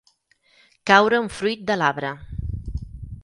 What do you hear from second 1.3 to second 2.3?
fruit de l'arbre.